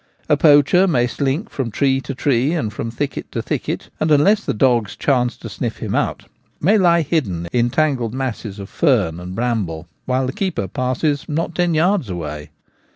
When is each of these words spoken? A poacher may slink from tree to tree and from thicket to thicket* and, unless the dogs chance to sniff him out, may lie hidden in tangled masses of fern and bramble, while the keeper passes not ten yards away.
A 0.27 0.35
poacher 0.35 0.87
may 0.87 1.05
slink 1.05 1.51
from 1.51 1.69
tree 1.69 2.01
to 2.01 2.15
tree 2.15 2.53
and 2.53 2.73
from 2.73 2.89
thicket 2.89 3.31
to 3.33 3.39
thicket* 3.43 3.91
and, 3.99 4.09
unless 4.09 4.43
the 4.43 4.51
dogs 4.55 4.95
chance 4.95 5.37
to 5.37 5.47
sniff 5.47 5.77
him 5.77 5.93
out, 5.93 6.25
may 6.59 6.79
lie 6.79 7.03
hidden 7.03 7.47
in 7.53 7.69
tangled 7.69 8.15
masses 8.15 8.57
of 8.57 8.67
fern 8.67 9.19
and 9.19 9.35
bramble, 9.35 9.87
while 10.05 10.25
the 10.25 10.33
keeper 10.33 10.67
passes 10.67 11.29
not 11.29 11.53
ten 11.53 11.75
yards 11.75 12.09
away. 12.09 12.49